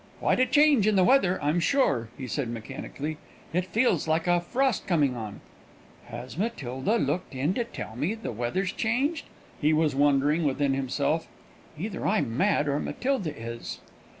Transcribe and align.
"Quite 0.19 0.39
a 0.39 0.47
change 0.47 0.87
in 0.87 0.95
the 0.95 1.03
weather, 1.03 1.39
I'm 1.43 1.59
sure," 1.59 2.09
he 2.17 2.25
said 2.25 2.49
mechanically; 2.49 3.17
"it 3.53 3.67
feels 3.67 4.07
like 4.07 4.25
a 4.25 4.41
frost 4.41 4.87
coming 4.87 5.15
on." 5.15 5.41
("Has 6.05 6.39
Matilda 6.39 6.95
looked 6.97 7.35
in 7.35 7.53
to 7.53 7.63
tell 7.65 7.95
me 7.95 8.15
the 8.15 8.31
weather's 8.31 8.71
changed?" 8.71 9.25
he 9.61 9.73
was 9.73 9.93
wondering 9.93 10.43
within 10.43 10.73
himself. 10.73 11.27
"Either 11.77 12.07
I'm 12.07 12.35
mad, 12.35 12.67
or 12.67 12.79
Matilda 12.79 13.31
is.") 13.39 13.77